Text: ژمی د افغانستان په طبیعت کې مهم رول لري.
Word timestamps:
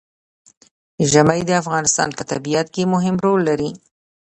ژمی 1.11 1.41
د 1.45 1.51
افغانستان 1.61 2.09
په 2.17 2.23
طبیعت 2.31 2.67
کې 2.75 2.91
مهم 2.93 3.15
رول 3.25 3.41
لري. 3.49 3.69